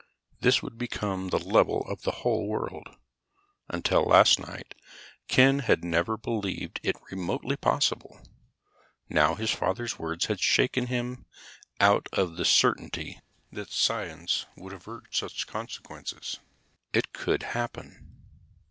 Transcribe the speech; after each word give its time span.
This 0.39 0.63
would 0.63 0.79
become 0.79 1.27
the 1.29 1.37
level 1.37 1.81
of 1.87 2.01
the 2.01 2.09
whole 2.25 2.47
world. 2.47 2.97
Until 3.69 4.03
last 4.03 4.39
night, 4.39 4.73
Ken 5.27 5.59
had 5.59 5.83
never 5.83 6.17
believed 6.17 6.79
it 6.81 6.95
remotely 7.11 7.55
possible. 7.55 8.19
Now, 9.09 9.35
his 9.35 9.51
father's 9.51 9.99
words 9.99 10.25
had 10.25 10.39
shaken 10.39 10.87
him 10.87 11.27
out 11.79 12.09
of 12.13 12.35
the 12.35 12.45
certainty 12.45 13.21
that 13.51 13.69
science 13.71 14.47
would 14.57 14.73
avert 14.73 15.15
such 15.15 15.45
consequences. 15.45 16.39
It 16.93 17.13
could 17.13 17.43
happen. 17.43 18.23